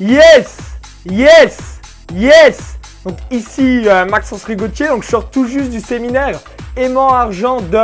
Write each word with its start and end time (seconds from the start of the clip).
Yes 0.00 0.58
Yes 1.10 1.80
Yes 2.14 2.78
Donc 3.04 3.16
ici 3.32 3.82
euh, 3.86 4.04
Maxence 4.06 4.44
Rigotier, 4.44 4.86
donc 4.86 5.02
je 5.02 5.08
sors 5.08 5.28
tout 5.28 5.44
juste 5.44 5.70
du 5.70 5.80
séminaire 5.80 6.38
Aimant 6.76 7.12
Argent 7.12 7.60
de 7.60 7.80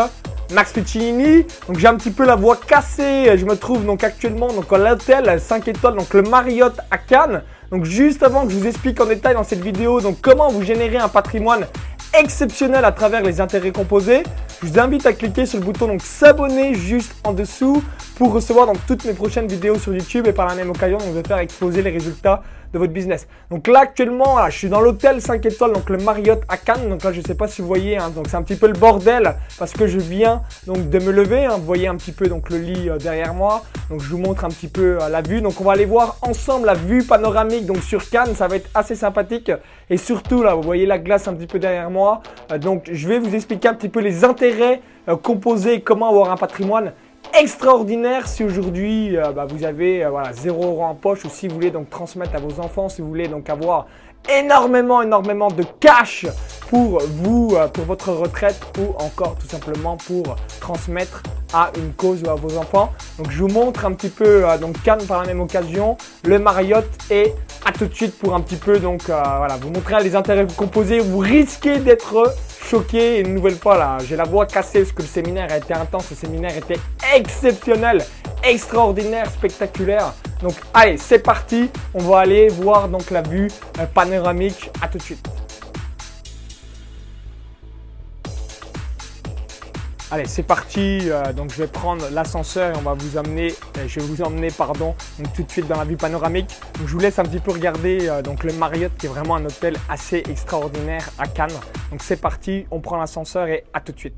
Max 0.53 0.73
Piccinini. 0.73 1.45
Donc 1.67 1.81
j'ai 1.81 1.89
un 1.89 1.97
petit 1.97 2.13
peu 2.13 2.25
la 2.25 2.37
voix 2.37 2.57
cassée, 2.57 3.37
je 3.37 3.45
me 3.45 3.57
trouve 3.57 3.85
donc 3.85 4.05
actuellement 4.05 4.53
donc 4.53 4.73
à 4.73 4.79
l'hôtel 4.79 5.41
5 5.41 5.67
étoiles, 5.67 5.97
donc 5.97 6.15
le 6.15 6.23
Marriott 6.23 6.75
à 6.89 6.99
Cannes. 6.99 7.43
Donc 7.73 7.85
juste 7.85 8.23
avant 8.23 8.47
que 8.47 8.53
je 8.53 8.59
vous 8.59 8.67
explique 8.69 9.01
en 9.01 9.07
détail 9.07 9.35
dans 9.35 9.43
cette 9.43 9.63
vidéo 9.63 10.01
donc 10.01 10.19
comment 10.23 10.51
vous 10.51 10.63
générer 10.63 10.99
un 10.99 11.09
patrimoine 11.09 11.67
exceptionnel 12.19 12.85
à 12.85 12.93
travers 12.93 13.23
les 13.23 13.41
intérêts 13.41 13.73
composés. 13.73 14.23
Je 14.63 14.69
vous 14.69 14.79
invite 14.79 15.05
à 15.07 15.13
cliquer 15.13 15.47
sur 15.47 15.59
le 15.59 15.65
bouton 15.65 15.89
donc 15.89 16.03
s'abonner 16.03 16.75
juste 16.75 17.15
en 17.25 17.33
dessous 17.33 17.83
pour 18.17 18.33
recevoir 18.33 18.67
donc 18.67 18.77
toutes 18.87 19.05
mes 19.05 19.13
prochaines 19.13 19.47
vidéos 19.47 19.79
sur 19.79 19.93
YouTube 19.93 20.27
et 20.27 20.33
par 20.33 20.47
la 20.47 20.55
même 20.55 20.71
occasion 20.71 20.99
on 21.07 21.13
va 21.13 21.23
faire 21.23 21.39
exploser 21.39 21.83
les 21.83 21.91
résultats 21.91 22.43
de 22.75 22.79
votre 22.79 22.93
business. 22.93 23.27
Donc 23.51 23.69
là 23.69 23.81
actuellement, 23.81 24.45
je 24.51 24.59
suis 24.59 24.69
dans 24.69 24.81
l'hôtel 24.81 25.23
5 25.23 25.47
étoiles, 25.47 25.73
donc 25.73 25.89
le 25.89 25.99
Marriott 25.99 26.43
à 26.49 26.57
Cannes. 26.57 26.89
Donc 26.89 27.05
là, 27.05 27.13
je 27.13 27.21
sais 27.21 27.37
pas 27.37 27.47
si 27.47 27.63
vous 27.63 27.69
voyez, 27.69 27.97
hein, 27.97 28.11
donc 28.11 28.27
c'est 28.29 28.37
un 28.37 28.43
petit 28.43 28.57
peu 28.57 28.67
le 28.67 28.73
bordel 28.73 29.37
parce 29.59 29.73
que 29.73 29.87
je 29.87 29.99
viens 29.99 30.43
donc 30.67 30.91
de 30.91 30.99
me 30.99 31.13
lever. 31.13 31.47
Hein. 31.47 31.57
vous 31.59 31.65
voyez 31.65 31.87
un 31.87 31.97
petit 31.97 32.13
peu 32.13 32.27
donc 32.27 32.51
le 32.51 32.59
lit 32.59 32.91
euh, 32.91 32.99
derrière 32.99 33.33
moi. 33.33 33.63
Donc 33.91 34.03
je 34.03 34.09
vous 34.09 34.19
montre 34.19 34.45
un 34.45 34.49
petit 34.49 34.69
peu 34.69 34.99
euh, 35.01 35.09
la 35.09 35.23
vue. 35.23 35.41
Donc 35.41 35.61
on 35.61 35.65
va 35.65 35.73
aller 35.73 35.85
voir 35.85 36.19
ensemble 36.23 36.67
la 36.67 36.75
vue 36.75 37.05
panoramique 37.05 37.65
donc 37.65 37.79
sur 37.79 38.11
Cannes. 38.11 38.35
Ça 38.35 38.49
va 38.49 38.57
être 38.57 38.69
assez 38.75 38.97
sympathique 38.97 39.53
et 39.89 39.97
surtout 39.97 40.43
là, 40.43 40.55
vous 40.55 40.63
voyez 40.63 40.85
la 40.85 40.99
glace 40.99 41.29
un 41.29 41.35
petit 41.35 41.47
peu 41.47 41.61
derrière 41.61 41.91
moi. 41.91 42.23
Euh, 42.51 42.59
donc 42.59 42.91
je 42.93 43.09
vais 43.09 43.21
vous 43.21 43.35
expliquer 43.35 43.69
un 43.69 43.75
petit 43.75 43.89
peu 43.89 44.01
les 44.01 44.25
intérêts 44.25 44.83
composés, 45.23 45.83
comment 45.83 46.09
avoir 46.09 46.31
un 46.31 46.37
patrimoine 46.39 46.93
extraordinaire 47.39 48.29
si 48.29 48.45
aujourd'hui 48.45 49.17
euh, 49.17 49.33
bah, 49.33 49.47
vous 49.49 49.65
avez 49.65 50.05
euh, 50.05 50.11
voilà, 50.11 50.33
0 50.33 50.65
euros 50.65 50.85
en 50.85 50.95
poche 50.95 51.25
ou 51.25 51.29
si 51.29 51.49
vous 51.49 51.55
voulez 51.55 51.71
donc 51.71 51.91
transmettre 51.91 52.37
à 52.37 52.39
vos 52.39 52.61
enfants, 52.61 52.89
si 52.89 53.03
vous 53.03 53.09
voulez 53.09 53.29
donc 53.29 53.51
avoir 53.51 53.87
énormément, 54.31 55.03
énormément 55.03 55.49
de 55.49 55.65
cash 55.81 56.27
pour 56.69 57.01
vous, 57.01 57.55
euh, 57.57 57.67
pour 57.69 57.85
votre 57.85 58.13
retraite 58.13 58.61
ou 58.79 58.95
encore 59.03 59.37
tout 59.37 59.49
simplement 59.49 59.97
pour 59.97 60.37
transmettre 60.61 61.23
à 61.53 61.71
une 61.77 61.93
cause 61.93 62.23
ou 62.23 62.31
à 62.31 62.35
vos 62.35 62.57
enfants. 62.57 62.93
Donc 63.19 63.31
je 63.31 63.39
vous 63.41 63.49
montre 63.49 63.85
un 63.85 63.93
petit 63.93 64.09
peu 64.09 64.45
donc 64.61 64.81
Cannes 64.83 65.07
par 65.07 65.21
la 65.23 65.27
même 65.27 65.41
occasion, 65.41 65.97
le 66.25 66.39
Marriott 66.39 66.87
et 67.11 67.33
à 67.65 67.73
tout 67.73 67.87
de 67.87 67.95
suite 67.95 68.19
pour 68.19 68.35
un 68.35 68.41
petit 68.41 68.57
peu 68.57 68.79
donc 68.79 69.03
voilà 69.07 69.57
vous 69.61 69.71
montrer 69.71 70.03
les 70.03 70.17
intérêts 70.17 70.47
composés. 70.57 70.99
Vous 70.99 71.19
risquez 71.19 71.79
d'être 71.79 72.35
choqué 72.65 73.21
une 73.21 73.35
nouvelle 73.35 73.57
fois 73.57 73.77
là. 73.77 73.99
J'ai 74.05 74.17
la 74.17 74.25
voix 74.25 74.47
cassée 74.47 74.81
parce 74.81 74.93
que 74.93 75.03
le 75.03 75.09
séminaire 75.09 75.49
a 75.53 75.59
été 75.59 75.75
intense, 75.75 76.11
le 76.11 76.17
séminaire 76.17 76.57
était 76.57 76.79
exceptionnel, 77.15 78.05
extraordinaire, 78.43 79.31
spectaculaire. 79.31 80.15
Donc 80.43 80.55
allez, 80.73 80.99
c'est 80.99 81.21
parti. 81.21 81.71
On 81.95 82.01
va 82.01 82.21
aller 82.21 82.49
voir 82.49 82.89
donc 82.89 83.11
la 83.11 83.23
vue 83.23 83.51
euh, 83.79 83.87
panoramique. 83.87 84.71
À 84.83 84.89
tout 84.89 84.99
de 84.99 85.03
suite. 85.03 85.27
Allez, 90.11 90.27
c'est 90.27 90.43
parti. 90.43 91.11
Euh, 91.11 91.33
donc, 91.33 91.51
je 91.51 91.57
vais 91.57 91.67
prendre 91.67 92.09
l'ascenseur 92.11 92.75
et 92.75 92.79
on 92.79 92.83
va 92.83 92.95
vous 92.95 93.17
amener, 93.17 93.55
euh, 93.79 93.85
je 93.89 93.99
vais 93.99 94.07
vous 94.07 94.23
emmener, 94.23 94.49
pardon, 94.51 94.95
tout 95.35 95.43
de 95.43 95.51
suite 95.51 95.67
dans 95.67 95.79
la 95.79 95.85
vue 95.85 95.97
panoramique. 95.97 96.57
Je 96.85 96.93
vous 96.93 97.01
laisse 97.01 97.19
un 97.19 97.25
petit 97.25 97.41
peu 97.41 97.51
regarder 97.51 98.11
donc 98.23 98.45
le 98.45 98.53
Marriott 98.53 98.93
qui 98.97 99.07
est 99.07 99.09
vraiment 99.09 99.35
un 99.37 99.45
hôtel 99.45 99.77
assez 99.89 100.23
extraordinaire 100.29 101.09
à 101.19 101.27
Cannes. 101.27 101.59
Donc, 101.91 102.03
c'est 102.03 102.21
parti. 102.21 102.67
On 102.71 102.81
prend 102.81 102.97
l'ascenseur 102.97 103.49
et 103.49 103.65
à 103.73 103.81
tout 103.81 103.93
de 103.93 103.99
suite. 103.99 104.15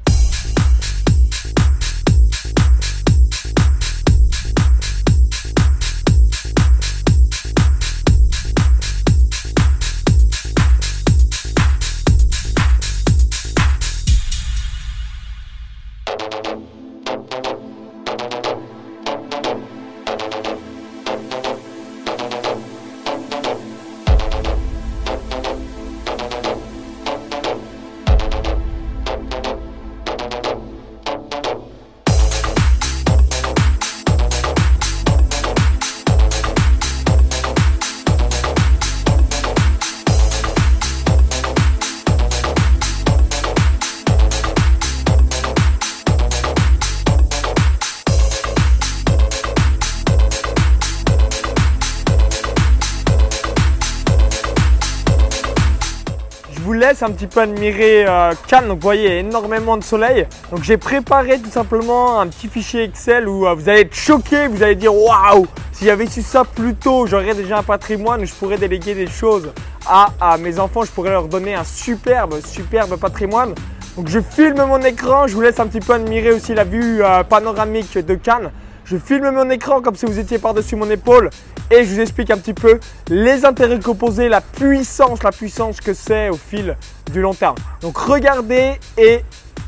Laisse 56.73 57.03
un 57.03 57.11
petit 57.11 57.27
peu 57.27 57.41
admirer 57.41 58.07
euh, 58.07 58.33
Cannes. 58.47 58.69
Donc 58.69 58.79
vous 58.79 58.83
voyez, 58.83 59.19
énormément 59.19 59.77
de 59.77 59.85
soleil. 59.85 60.27
Donc 60.51 60.63
j'ai 60.63 60.77
préparé 60.77 61.39
tout 61.39 61.51
simplement 61.51 62.21
un 62.21 62.27
petit 62.27 62.49
fichier 62.49 62.85
Excel 62.85 63.29
où 63.29 63.47
euh, 63.47 63.55
vous 63.55 63.69
allez 63.69 63.83
être 63.83 63.95
choqué, 63.95 64.49
vous 64.49 64.63
allez 64.63 64.75
dire 64.75 64.95
waouh, 64.95 65.47
si 65.73 65.85
j'avais 65.85 66.07
su 66.07 66.23
ça 66.23 66.45
plus 66.45 66.75
tôt, 66.75 67.07
j'aurais 67.07 67.35
déjà 67.35 67.59
un 67.59 67.63
patrimoine, 67.63 68.25
je 68.25 68.33
pourrais 68.35 68.59
déléguer 68.59 68.95
des 68.95 69.07
choses 69.07 69.53
à, 69.87 70.37
mes 70.39 70.59
enfants, 70.59 70.83
je 70.83 70.91
pourrais 70.91 71.11
leur 71.11 71.29
donner 71.29 71.55
un 71.55 71.65
superbe, 71.65 72.41
superbe 72.45 72.97
patrimoine. 72.97 73.55
Donc 73.97 74.09
je 74.09 74.21
filme 74.21 74.65
mon 74.65 74.81
écran, 74.81 75.27
je 75.27 75.35
vous 75.35 75.43
laisse 75.43 75.61
un 75.61 75.67
petit 75.67 75.81
peu 75.81 75.95
admirer 75.95 76.33
aussi 76.33 76.55
la 76.55 76.65
vue 76.65 77.03
euh, 77.03 77.23
panoramique 77.23 77.99
de 77.99 78.15
Cannes. 78.15 78.51
Je 78.85 78.97
filme 78.97 79.31
mon 79.31 79.51
écran 79.51 79.81
comme 79.81 79.97
si 79.97 80.07
vous 80.07 80.19
étiez 80.19 80.39
par-dessus 80.39 80.77
mon 80.77 80.91
épaule 80.91 81.31
et 81.71 81.85
je 81.85 81.95
vous 81.95 82.01
explique 82.01 82.31
un 82.31 82.39
petit 82.39 82.55
peu 82.55 82.79
les 83.09 83.45
intérêts 83.45 83.81
composés, 83.81 84.29
la 84.29 84.41
puissance, 84.41 85.23
la 85.23 85.33
puissance 85.33 85.81
que 85.81 85.95
c'est 85.95 86.29
au 86.29 86.37
fil 86.37 86.77
du 87.13 87.21
long 87.21 87.35
terme. 87.35 87.57
Donc 87.81 87.97
regardez 87.97 88.75
et 88.97 89.21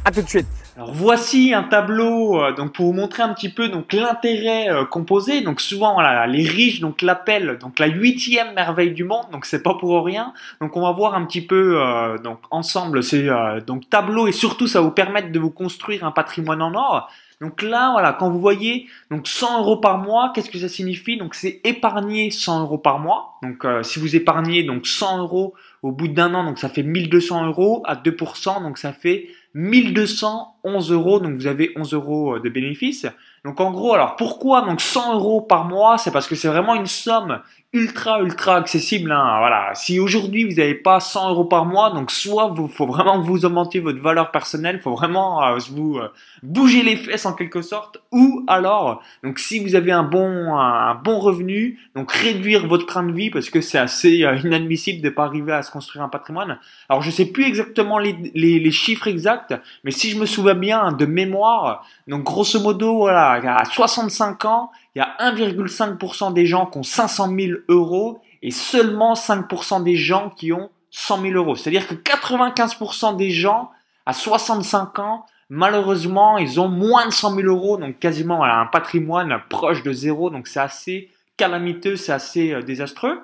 à 0.05 0.11
tout 0.11 0.23
de 0.23 0.29
suite. 0.29 0.47
Alors 0.77 0.93
voici 0.93 1.53
un 1.55 1.65
tableau 1.65 2.41
euh, 2.41 2.53
donc 2.53 2.73
pour 2.73 2.87
vous 2.87 2.93
montrer 2.93 3.25
un 3.25 3.35
petit 3.35 3.49
peu 3.49 3.69
donc 3.69 3.93
l'intérêt 3.93 4.71
euh, 4.71 4.85
composé. 4.85 5.41
Donc 5.41 5.61
souvent 5.61 5.95
voilà, 5.95 6.25
les 6.29 6.45
riches 6.45 6.79
donc 6.79 7.03
l'appellent 7.03 7.59
donc 7.61 7.81
la 7.81 7.89
huitième 7.89 8.55
merveille 8.55 8.93
du 8.93 9.03
monde. 9.03 9.25
Donc 9.33 9.45
c'est 9.45 9.65
pas 9.65 9.75
pour 9.75 10.05
rien. 10.05 10.33
Donc 10.61 10.77
on 10.77 10.83
va 10.83 10.93
voir 10.93 11.17
un 11.17 11.25
petit 11.25 11.45
peu 11.45 11.83
euh, 11.83 12.17
donc 12.19 12.39
ensemble 12.53 13.03
ces 13.03 13.29
donc 13.67 13.91
tableaux 13.91 14.29
et 14.29 14.33
surtout 14.33 14.69
ça 14.69 14.79
va 14.79 14.85
vous 14.85 14.93
permettre 14.93 15.33
de 15.33 15.39
vous 15.41 15.51
construire 15.51 16.05
un 16.05 16.13
patrimoine 16.13 16.63
en 16.63 16.73
or. 16.75 17.11
Donc 17.41 17.63
là, 17.63 17.93
voilà, 17.93 18.13
quand 18.15 18.31
vous 18.31 18.41
voyez 18.41 18.89
donc 19.11 19.29
100 19.29 19.61
euros 19.61 19.77
par 19.77 19.99
mois, 19.99 20.33
qu'est-ce 20.35 20.51
que 20.51 20.59
ça 20.59 20.69
signifie? 20.69 21.17
Donc 21.17 21.35
c'est 21.35 21.61
épargner 21.63 22.31
100 22.31 22.63
euros 22.63 22.79
par 22.79 22.99
mois. 22.99 23.39
Donc 23.43 23.65
euh, 23.65 23.83
si 23.85 24.01
vous 24.01 24.17
épargnez 24.17 24.65
donc 24.65 24.87
100 24.87 25.19
euros 25.19 25.55
au 25.83 25.93
bout 25.93 26.09
d'un 26.09 26.35
an, 26.35 26.45
donc 26.45 26.59
ça 26.59 26.69
fait 26.69 26.83
1200 26.83 27.47
euros 27.47 27.83
à 27.87 27.95
2%, 27.95 28.63
donc 28.63 28.79
ça 28.79 28.93
fait 28.93 29.29
1211 29.55 30.91
euros. 30.91 31.21
Donc 31.21 31.37
vous 31.37 31.47
avez 31.47 31.71
11 31.77 31.95
euros 31.95 32.35
euh, 32.35 32.41
de 32.41 32.49
bénéfices. 32.49 33.07
Donc 33.45 33.61
en 33.61 33.71
gros, 33.71 33.95
alors 33.95 34.17
pourquoi 34.17 34.63
donc 34.63 34.81
100 34.81 35.15
euros 35.15 35.41
par 35.41 35.65
mois? 35.65 35.97
C'est 35.97 36.11
parce 36.11 36.27
que 36.27 36.35
c'est 36.35 36.49
vraiment 36.49 36.75
une 36.75 36.87
somme 36.87 37.41
ultra 37.75 38.23
ultra 38.23 38.57
accessible. 38.57 39.13
Hein. 39.13 39.37
Voilà. 39.41 39.75
Si 39.75 40.01
aujourd'hui 40.01 40.45
vous 40.45 40.57
n'avez 40.57 40.75
pas 40.75 41.01
100 41.01 41.31
euros 41.31 41.45
par 41.45 41.67
mois, 41.67 41.91
donc 41.91 42.11
soit 42.11 42.49
vous 42.49 42.67
faut 42.67 42.87
vraiment 42.87 43.21
vous 43.21 43.45
augmentiez 43.45 43.81
votre 43.81 44.01
valeur 44.01 44.31
personnelle, 44.31 44.81
faut 44.81 44.95
vraiment 44.95 45.45
euh, 45.45 45.59
vous 45.71 45.99
euh, 45.99 46.09
bouger 46.43 46.83
les 46.83 46.97
fesses 46.97 47.27
en 47.27 47.35
quelque 47.35 47.61
sorte, 47.61 47.99
ou 48.11 48.43
alors 48.47 49.03
donc 49.23 49.39
si 49.39 49.59
vous 49.59 49.75
avez 49.75 49.93
un 49.93 50.03
bon 50.03 50.57
un, 50.57 50.95
bon 50.95 51.19
revenu, 51.19 51.79
donc 51.95 52.11
réduire 52.11 52.67
votre 52.67 52.87
train 52.87 53.03
de 53.03 53.13
vie 53.13 53.29
parce 53.29 53.51
que 53.51 53.61
c'est 53.61 53.79
assez 53.79 54.25
euh, 54.25 54.37
inadmissible 54.37 55.03
de 55.03 55.11
pas 55.11 55.25
arriver 55.25 55.53
à 55.53 55.63
se 55.63 55.71
construire 55.71 56.03
un 56.03 56.09
patrimoine. 56.09 56.59
Alors 56.89 57.03
je 57.03 57.11
sais 57.11 57.27
plus 57.27 57.45
exactement 57.45 57.99
les, 57.99 58.17
les, 58.35 58.61
les 58.61 58.71
chiffres 58.71 59.09
exacts, 59.09 59.55
mais 59.85 59.91
si 59.91 60.09
je 60.11 60.19
me 60.19 60.25
souviens 60.25 60.55
bien 60.55 60.93
de 60.93 61.05
mémoire, 61.05 61.87
donc 62.07 62.23
grosso 62.23 62.61
modo 62.61 62.97
voilà 62.97 63.33
à 63.33 63.65
65 63.67 64.47
ans 64.47 64.71
il 64.99 64.99
y 64.99 65.03
a 65.03 65.33
1,5% 65.33 66.33
des 66.33 66.47
gens 66.47 66.67
qui 66.67 66.79
ont 66.79 66.83
500 66.83 67.29
000 67.39 67.58
euros 67.69 68.21
et 68.43 68.51
seulement 68.51 69.15
5% 69.15 69.83
des 69.83 69.97
gens 69.97 70.31
qui 70.31 70.53
ont 70.53 70.71
100 70.91 71.23
000 71.23 71.35
euros. 71.35 71.57
C'est-à-dire 71.57 71.87
que 71.87 71.95
95% 71.95 73.17
des 73.17 73.31
gens 73.31 73.71
à 74.07 74.13
65 74.13 74.99
ans, 75.01 75.27
malheureusement, 75.51 76.39
ils 76.39 76.61
ont 76.61 76.69
moins 76.69 77.07
de 77.07 77.13
100 77.13 77.35
000 77.35 77.49
euros, 77.49 77.77
donc 77.77 77.99
quasiment 77.99 78.45
un 78.45 78.67
patrimoine 78.67 79.41
proche 79.49 79.83
de 79.83 79.93
zéro, 79.93 80.31
donc 80.31 80.49
c'est 80.49 80.61
assez 80.61 81.11
calamiteux, 81.37 81.97
c'est 81.97 82.13
assez 82.13 82.53
euh, 82.53 82.63
désastreux. 82.63 83.21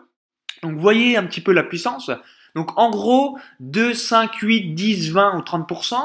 Donc 0.63 0.75
vous 0.75 0.81
voyez 0.81 1.17
un 1.17 1.25
petit 1.25 1.41
peu 1.41 1.53
la 1.53 1.63
puissance. 1.63 2.11
Donc 2.55 2.79
en 2.79 2.91
gros, 2.91 3.39
2, 3.61 3.95
5, 3.95 4.35
8, 4.35 4.75
10, 4.75 5.13
20 5.13 5.37
ou 5.37 5.41
30%. 5.41 5.97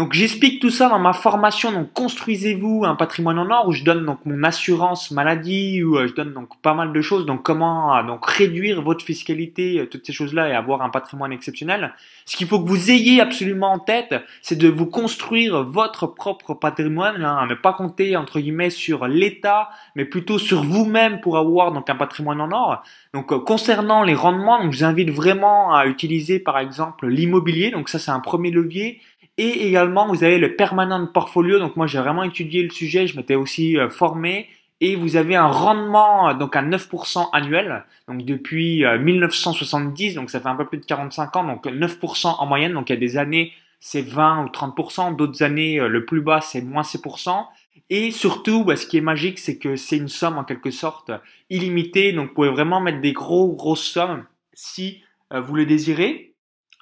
Donc 0.00 0.14
j'explique 0.14 0.62
tout 0.62 0.70
ça 0.70 0.88
dans 0.88 0.98
ma 0.98 1.12
formation. 1.12 1.72
Donc 1.72 1.92
construisez-vous 1.92 2.86
un 2.86 2.94
patrimoine 2.94 3.38
en 3.38 3.50
or 3.50 3.68
où 3.68 3.72
je 3.72 3.84
donne 3.84 4.06
donc 4.06 4.24
mon 4.24 4.44
assurance 4.44 5.10
maladie 5.10 5.82
où 5.82 5.98
euh, 5.98 6.06
je 6.06 6.14
donne 6.14 6.32
donc 6.32 6.58
pas 6.62 6.72
mal 6.72 6.94
de 6.94 7.00
choses. 7.02 7.26
Donc 7.26 7.42
comment 7.42 7.94
euh, 7.94 8.02
donc 8.02 8.24
réduire 8.24 8.80
votre 8.80 9.04
fiscalité, 9.04 9.78
euh, 9.78 9.84
toutes 9.84 10.06
ces 10.06 10.14
choses-là 10.14 10.48
et 10.48 10.54
avoir 10.54 10.80
un 10.80 10.88
patrimoine 10.88 11.32
exceptionnel. 11.32 11.92
Ce 12.24 12.38
qu'il 12.38 12.46
faut 12.46 12.62
que 12.62 12.66
vous 12.66 12.90
ayez 12.90 13.20
absolument 13.20 13.72
en 13.72 13.78
tête, 13.78 14.14
c'est 14.40 14.56
de 14.56 14.68
vous 14.68 14.86
construire 14.86 15.64
votre 15.64 16.06
propre 16.06 16.54
patrimoine, 16.54 17.22
hein, 17.22 17.46
ne 17.46 17.54
pas 17.54 17.74
compter 17.74 18.16
entre 18.16 18.40
guillemets 18.40 18.70
sur 18.70 19.06
l'État, 19.06 19.68
mais 19.96 20.06
plutôt 20.06 20.38
sur 20.38 20.62
vous-même 20.62 21.20
pour 21.20 21.36
avoir 21.36 21.72
donc 21.72 21.90
un 21.90 21.96
patrimoine 21.96 22.40
en 22.40 22.52
or. 22.52 22.82
Donc 23.12 23.36
concernant 23.44 24.02
les 24.02 24.14
rendements, 24.14 24.62
donc 24.62 24.72
je 24.72 24.78
vous 24.78 24.84
invite 24.84 25.10
vraiment 25.10 25.74
à 25.74 25.84
utiliser 25.84 26.38
par 26.38 26.58
exemple 26.58 27.06
l'immobilier. 27.06 27.70
Donc 27.70 27.90
ça 27.90 27.98
c'est 27.98 28.12
un 28.12 28.20
premier 28.20 28.50
levier. 28.50 29.02
Et 29.42 29.68
également, 29.68 30.06
vous 30.06 30.22
avez 30.22 30.36
le 30.36 30.54
permanent 30.54 31.06
portfolio. 31.06 31.58
Donc 31.58 31.74
moi, 31.74 31.86
j'ai 31.86 31.98
vraiment 31.98 32.24
étudié 32.24 32.62
le 32.62 32.68
sujet. 32.68 33.06
Je 33.06 33.16
m'étais 33.16 33.36
aussi 33.36 33.78
euh, 33.78 33.88
formé. 33.88 34.50
Et 34.82 34.96
vous 34.96 35.16
avez 35.16 35.34
un 35.34 35.46
rendement 35.46 36.28
euh, 36.28 36.34
donc 36.34 36.56
à 36.56 36.62
9% 36.62 37.30
annuel. 37.32 37.86
Donc 38.06 38.22
depuis 38.26 38.84
1970, 38.84 40.12
euh, 40.12 40.20
donc 40.20 40.28
ça 40.28 40.40
fait 40.40 40.48
un 40.48 40.56
peu 40.56 40.66
plus 40.66 40.76
de 40.76 40.84
45 40.84 41.36
ans. 41.36 41.44
Donc 41.44 41.64
9% 41.64 42.36
en 42.38 42.44
moyenne. 42.44 42.74
Donc 42.74 42.90
il 42.90 42.92
y 42.92 42.96
a 42.96 43.00
des 43.00 43.16
années, 43.16 43.54
c'est 43.78 44.02
20 44.02 44.44
ou 44.44 44.48
30%. 44.48 45.16
D'autres 45.16 45.42
années, 45.42 45.80
le 45.80 46.04
plus 46.04 46.20
bas, 46.20 46.42
c'est 46.42 46.60
moins 46.60 46.82
6%. 46.82 47.46
Et 47.88 48.10
surtout, 48.10 48.64
bah, 48.66 48.76
ce 48.76 48.84
qui 48.84 48.98
est 48.98 49.00
magique, 49.00 49.38
c'est 49.38 49.56
que 49.56 49.74
c'est 49.74 49.96
une 49.96 50.08
somme 50.08 50.36
en 50.36 50.44
quelque 50.44 50.70
sorte 50.70 51.12
illimitée. 51.48 52.12
Donc 52.12 52.28
vous 52.28 52.34
pouvez 52.34 52.50
vraiment 52.50 52.82
mettre 52.82 53.00
des 53.00 53.14
gros, 53.14 53.54
grosses 53.54 53.86
sommes 53.86 54.26
si 54.52 55.00
vous 55.30 55.54
le 55.54 55.64
désirez. 55.64 56.29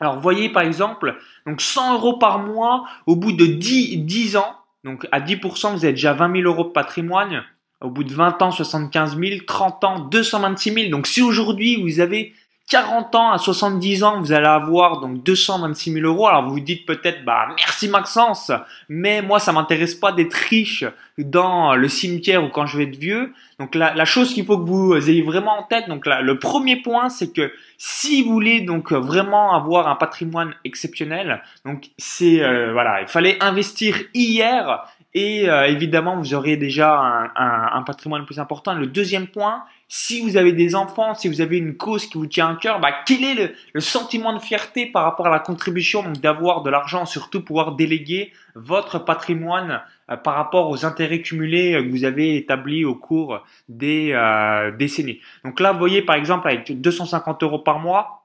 Alors, 0.00 0.19
voyez 0.21 0.49
par 0.49 0.62
exemple, 0.62 1.17
donc 1.47 1.61
100 1.61 1.95
euros 1.95 2.19
par 2.19 2.39
mois 2.39 2.85
au 3.06 3.17
bout 3.17 3.33
de 3.33 3.47
10, 3.47 3.99
10 3.99 4.37
ans. 4.37 4.56
Donc, 4.85 5.06
à 5.11 5.21
10%, 5.21 5.73
vous 5.73 5.85
avez 5.85 5.93
déjà 5.93 6.12
20 6.12 6.41
000 6.41 6.49
euros 6.49 6.65
de 6.65 6.71
patrimoine. 6.71 7.45
Au 7.81 7.91
bout 7.91 8.05
de 8.05 8.12
20 8.12 8.43
ans, 8.43 8.50
75 8.50 9.19
000. 9.19 9.41
30 9.47 9.85
ans, 9.85 9.99
226 10.00 10.73
000. 10.73 10.91
Donc, 10.91 11.06
si 11.06 11.23
aujourd'hui, 11.23 11.83
vous 11.83 12.00
avez 12.00 12.35
40 12.69 13.15
ans 13.15 13.31
à 13.32 13.38
70 13.38 14.05
ans, 14.05 14.20
vous 14.20 14.32
allez 14.32 14.47
avoir 14.47 15.00
donc 15.00 15.23
226 15.23 15.93
000 15.93 16.06
euros. 16.06 16.29
Alors 16.29 16.44
vous 16.44 16.53
vous 16.53 16.61
dites 16.61 16.85
peut-être, 16.85 17.25
bah 17.25 17.49
merci 17.56 17.88
Maxence, 17.88 18.53
mais 18.91 19.23
moi 19.23 19.38
ça 19.38 19.53
m'intéresse 19.53 19.94
pas 19.94 20.12
d'être 20.12 20.35
riche 20.35 20.85
dans 21.17 21.75
le 21.75 21.88
cimetière 21.88 22.44
ou 22.44 22.49
quand 22.49 22.67
je 22.67 22.76
vais 22.76 22.85
être 22.85 22.99
vieux. 22.99 23.32
Donc 23.59 23.75
la, 23.75 23.94
la 23.94 24.05
chose 24.05 24.35
qu'il 24.35 24.44
faut 24.44 24.59
que 24.59 24.69
vous 24.69 24.94
ayez 25.09 25.23
vraiment 25.23 25.59
en 25.59 25.62
tête, 25.62 25.88
donc 25.88 26.05
le 26.06 26.38
premier 26.38 26.76
point, 26.76 27.09
c'est 27.09 27.32
que 27.32 27.50
si 27.79 28.23
vous 28.23 28.32
voulez 28.32 28.61
donc 28.61 28.93
vraiment 28.93 29.55
avoir 29.55 29.88
un 29.88 29.97
patrimoine 29.97 30.55
exceptionnel, 30.65 31.43
donc 31.65 31.88
c'est 31.97 32.43
euh, 32.43 32.73
voilà, 32.73 33.00
il 33.00 33.09
fallait 33.09 33.43
investir 33.43 33.97
hier 34.12 34.85
et 35.15 35.49
euh, 35.49 35.67
évidemment 35.67 36.19
vous 36.19 36.35
aurez 36.35 36.59
déjà 36.59 36.99
un, 36.99 37.25
un, 37.35 37.70
un 37.73 37.82
patrimoine 37.82 38.26
plus 38.26 38.38
important. 38.38 38.75
Le 38.75 38.87
deuxième 38.87 39.26
point, 39.26 39.65
si 39.88 40.20
vous 40.20 40.37
avez 40.37 40.52
des 40.52 40.75
enfants, 40.75 41.14
si 41.14 41.29
vous 41.29 41.40
avez 41.40 41.56
une 41.56 41.75
cause 41.75 42.06
qui 42.06 42.19
vous 42.19 42.26
tient 42.26 42.50
à 42.50 42.56
cœur, 42.56 42.79
bah, 42.79 42.93
quel 43.06 43.25
est 43.25 43.55
le, 43.73 43.81
sentiment 43.81 44.35
de 44.35 44.38
fierté 44.38 44.87
par 44.87 45.02
rapport 45.05 45.26
à 45.26 45.31
la 45.31 45.38
contribution, 45.38 46.02
donc 46.02 46.20
d'avoir 46.20 46.62
de 46.62 46.69
l'argent, 46.69 47.06
surtout 47.06 47.43
pouvoir 47.43 47.75
déléguer 47.75 48.32
votre 48.55 48.99
patrimoine 48.99 49.81
euh, 50.11 50.17
par 50.17 50.35
rapport 50.35 50.69
aux 50.69 50.85
intérêts 50.85 51.23
cumulés 51.23 51.75
euh, 51.75 51.82
que 51.82 51.88
vous 51.88 52.05
avez 52.05 52.37
établis 52.37 52.85
au 52.85 52.94
cours 52.94 53.43
des 53.70 54.12
euh, 54.12 54.70
décennies? 54.73 55.20
Donc 55.43 55.58
là, 55.58 55.73
vous 55.73 55.79
voyez 55.79 56.02
par 56.02 56.17
exemple 56.17 56.49
avec 56.49 56.79
250 56.79 57.43
euros 57.43 57.61
par 57.61 57.79
mois, 57.79 58.18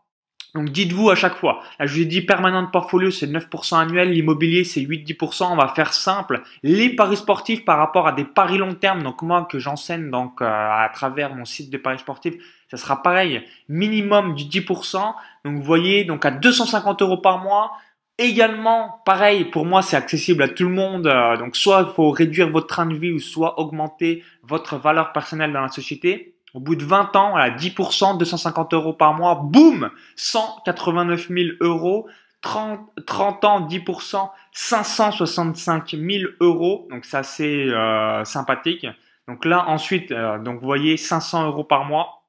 donc 0.55 0.69
dites-vous 0.69 1.09
à 1.09 1.15
chaque 1.15 1.35
fois, 1.35 1.63
là 1.79 1.87
je 1.87 1.95
vous 1.95 2.01
ai 2.01 2.05
dit 2.05 2.21
permanent 2.21 2.65
portfolio 2.67 3.09
c'est 3.09 3.25
9% 3.25 3.75
annuel, 3.75 4.11
l'immobilier 4.11 4.63
c'est 4.63 4.81
8-10%, 4.81 5.51
on 5.51 5.55
va 5.55 5.67
faire 5.69 5.93
simple. 5.93 6.43
Les 6.61 6.95
paris 6.95 7.17
sportifs 7.17 7.65
par 7.65 7.79
rapport 7.79 8.07
à 8.07 8.11
des 8.11 8.23
paris 8.23 8.59
long 8.59 8.75
terme, 8.75 9.01
donc 9.01 9.23
moi 9.23 9.47
que 9.49 9.57
j'enseigne 9.57 10.11
donc 10.11 10.41
euh, 10.41 10.45
à 10.45 10.89
travers 10.93 11.33
mon 11.35 11.45
site 11.45 11.71
de 11.71 11.77
paris 11.77 11.97
sportifs, 11.97 12.35
ça 12.69 12.77
sera 12.77 13.01
pareil, 13.01 13.43
minimum 13.67 14.35
du 14.35 14.43
10%. 14.43 15.15
Donc 15.45 15.55
vous 15.55 15.63
voyez, 15.63 16.03
donc 16.03 16.25
à 16.25 16.31
250 16.31 17.01
euros 17.01 17.17
par 17.17 17.39
mois, 17.39 17.71
Également, 18.19 19.01
pareil, 19.07 19.45
pour 19.45 19.65
moi, 19.65 19.81
c'est 19.81 19.97
accessible 19.97 20.43
à 20.43 20.47
tout 20.47 20.65
le 20.65 20.69
monde. 20.69 21.07
Euh, 21.07 21.35
donc, 21.35 21.55
soit 21.55 21.87
il 21.89 21.93
faut 21.95 22.11
réduire 22.11 22.51
votre 22.51 22.67
train 22.67 22.85
de 22.85 22.95
vie 22.95 23.11
ou 23.11 23.17
soit 23.17 23.59
augmenter 23.59 24.23
votre 24.43 24.77
valeur 24.77 25.13
personnelle 25.13 25.51
dans 25.51 25.61
la 25.61 25.69
société. 25.69 26.32
Au 26.53 26.59
bout 26.59 26.75
de 26.75 26.85
20 26.85 27.15
ans, 27.15 27.35
à 27.35 27.49
10%, 27.49 28.17
250 28.17 28.73
euros 28.73 28.93
par 28.93 29.13
mois, 29.13 29.35
boum, 29.35 29.89
189 30.15 31.27
000 31.29 31.39
euros. 31.61 32.07
30, 32.41 32.81
30 33.07 33.45
ans, 33.45 33.67
10%, 33.67 34.29
565 34.51 35.91
000 35.91 36.31
euros. 36.41 36.87
Donc 36.91 37.05
c'est 37.23 37.69
euh, 37.69 38.23
sympathique. 38.25 38.85
Donc 39.27 39.45
là 39.45 39.65
ensuite, 39.67 40.11
euh, 40.11 40.37
donc 40.39 40.59
vous 40.59 40.65
voyez 40.65 40.97
500 40.97 41.47
euros 41.47 41.63
par 41.63 41.85
mois. 41.85 42.23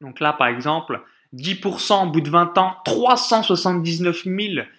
Donc 0.00 0.20
là 0.20 0.34
par 0.34 0.48
exemple, 0.48 1.00
10% 1.34 2.08
au 2.08 2.10
bout 2.10 2.20
de 2.20 2.30
20 2.30 2.58
ans, 2.58 2.76
379 2.84 4.24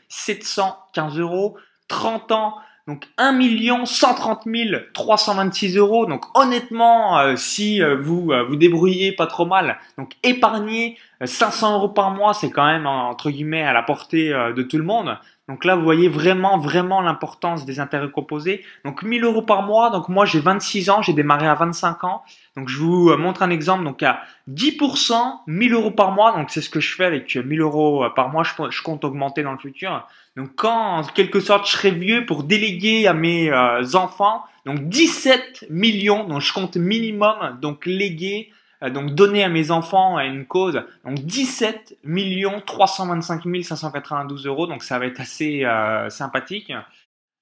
715 0.07 1.19
euros. 1.19 1.57
30 1.87 2.31
ans, 2.31 2.55
donc 2.89 3.07
1 3.19 3.85
130 3.85 4.47
326 4.93 5.77
euros. 5.77 6.07
Donc 6.07 6.25
honnêtement, 6.33 7.19
euh, 7.19 7.35
si 7.35 7.83
euh, 7.83 7.95
vous 8.01 8.31
euh, 8.31 8.43
vous 8.43 8.55
débrouillez 8.55 9.11
pas 9.11 9.27
trop 9.27 9.45
mal, 9.45 9.77
donc 9.97 10.13
épargner 10.23 10.97
500 11.23 11.75
euros 11.75 11.89
par 11.89 12.09
mois, 12.11 12.33
c'est 12.33 12.49
quand 12.49 12.65
même 12.65 12.87
entre 12.87 13.29
guillemets 13.29 13.61
à 13.61 13.73
la 13.73 13.83
portée 13.83 14.29
de 14.29 14.63
tout 14.63 14.77
le 14.77 14.83
monde. 14.83 15.17
Donc 15.49 15.65
là, 15.65 15.75
vous 15.75 15.83
voyez 15.83 16.07
vraiment, 16.07 16.57
vraiment 16.57 17.01
l'importance 17.01 17.65
des 17.65 17.81
intérêts 17.81 18.09
composés. 18.09 18.63
Donc 18.85 19.03
1000 19.03 19.23
euros 19.25 19.41
par 19.41 19.63
mois. 19.63 19.89
Donc 19.89 20.07
moi, 20.07 20.25
j'ai 20.25 20.39
26 20.39 20.89
ans, 20.89 21.01
j'ai 21.01 21.13
démarré 21.13 21.47
à 21.47 21.55
25 21.55 22.03
ans. 22.05 22.23
Donc 22.55 22.69
je 22.69 22.77
vous 22.77 23.17
montre 23.17 23.43
un 23.43 23.49
exemple. 23.49 23.83
Donc 23.83 24.01
à 24.03 24.21
10%, 24.49 25.39
1000 25.47 25.73
euros 25.73 25.91
par 25.91 26.11
mois. 26.11 26.31
Donc 26.31 26.51
c'est 26.51 26.61
ce 26.61 26.69
que 26.69 26.79
je 26.79 26.95
fais 26.95 27.05
avec 27.05 27.35
1000 27.35 27.59
euros 27.59 28.05
par 28.15 28.29
mois. 28.29 28.43
Je, 28.43 28.81
compte 28.83 29.03
augmenter 29.03 29.43
dans 29.43 29.51
le 29.51 29.57
futur. 29.57 30.07
Donc 30.39 30.51
quand, 30.55 30.99
en 30.99 31.03
quelque 31.03 31.39
sorte, 31.39 31.65
je 31.65 31.71
serai 31.73 31.91
vieux 31.91 32.25
pour 32.25 32.43
déléguer 32.43 33.07
à 33.07 33.13
mes 33.13 33.51
euh, 33.51 33.83
enfants, 33.95 34.45
donc 34.65 34.87
17 34.87 35.65
millions, 35.69 36.23
donc 36.23 36.41
je 36.41 36.53
compte 36.53 36.77
minimum, 36.77 37.57
donc 37.61 37.85
léguer 37.85 38.49
euh, 38.51 38.55
donc 38.87 39.13
donner 39.13 39.43
à 39.43 39.49
mes 39.49 39.71
enfants 39.71 40.15
à 40.15 40.25
une 40.25 40.45
cause. 40.45 40.81
Donc 41.05 41.19
17 41.19 41.97
millions 42.03 42.61
325 42.65 43.43
592 43.63 44.45
euros. 44.45 44.67
Donc 44.67 44.83
ça 44.83 44.99
va 44.99 45.05
être 45.05 45.19
assez 45.19 45.65
euh, 45.65 46.09
sympathique. 46.09 46.71